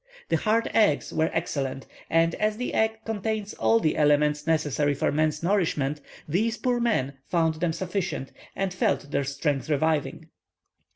The 0.29 0.37
hard 0.37 0.67
eggs 0.73 1.13
were 1.13 1.29
excellent, 1.31 1.85
and 2.09 2.33
as 2.33 2.57
the 2.57 2.73
egg 2.73 3.05
contains 3.05 3.53
all 3.53 3.79
the 3.79 3.95
elements 3.95 4.47
necessary 4.47 4.95
for 4.95 5.11
man's 5.11 5.43
nourishment, 5.43 6.01
these 6.27 6.57
poor 6.57 6.79
men 6.79 7.19
found 7.27 7.59
them 7.59 7.71
sufficient, 7.71 8.31
and 8.55 8.73
felt 8.73 9.11
their 9.11 9.23
strength 9.23 9.69
reviving. 9.69 10.29